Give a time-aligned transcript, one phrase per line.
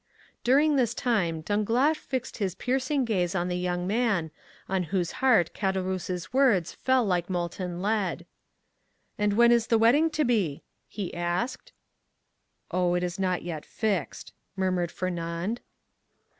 [0.43, 4.31] During this time Danglars fixed his piercing glance on the young man,
[4.67, 8.25] on whose heart Caderousse's words fell like molten lead.
[9.19, 11.71] "And when is the wedding to be?" he asked.
[12.71, 15.61] "Oh, it is not yet fixed!" murmured Fernand.